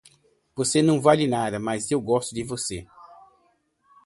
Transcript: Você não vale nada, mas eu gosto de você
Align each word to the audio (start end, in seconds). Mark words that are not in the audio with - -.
Você 0.55 0.81
não 0.81 0.99
vale 0.99 1.27
nada, 1.27 1.59
mas 1.59 1.91
eu 1.91 2.01
gosto 2.01 2.33
de 2.33 2.41
você 2.43 2.87